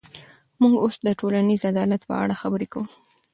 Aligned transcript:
موږ 0.61 0.73
اوس 0.83 0.95
د 1.05 1.09
ټولنیز 1.19 1.61
عدالت 1.71 2.01
په 2.09 2.13
اړه 2.23 2.35
خبرې 2.41 2.67
کوو. 2.73 2.87